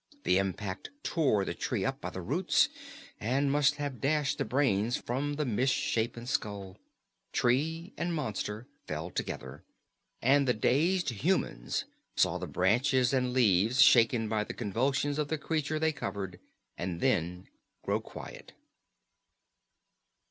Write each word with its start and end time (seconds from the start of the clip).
The 0.23 0.39
impact 0.39 0.89
tore 1.03 1.45
the 1.45 1.53
tree 1.53 1.85
up 1.85 2.01
by 2.01 2.09
the 2.09 2.23
roots 2.23 2.69
and 3.19 3.51
must 3.51 3.75
have 3.75 4.01
dashed 4.01 4.39
the 4.39 4.45
brains 4.45 4.97
from 4.97 5.35
the 5.35 5.45
misshapen 5.45 6.25
skull. 6.25 6.79
Tree 7.31 7.93
and 7.99 8.11
monster 8.11 8.65
fell 8.87 9.11
together, 9.11 9.63
and 10.19 10.47
the 10.47 10.55
dazed 10.55 11.09
humans 11.09 11.85
saw 12.15 12.39
the 12.39 12.47
branches 12.47 13.13
and 13.13 13.31
leaves 13.31 13.79
shaken 13.79 14.27
by 14.27 14.43
the 14.43 14.55
convulsions 14.55 15.19
of 15.19 15.27
the 15.27 15.37
creature 15.37 15.77
they 15.77 15.91
covered 15.91 16.39
and 16.79 16.99
then 16.99 17.47
grow 17.83 17.99
quiet. 18.01 18.53